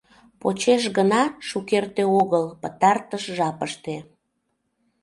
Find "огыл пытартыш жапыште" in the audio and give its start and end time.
2.19-3.95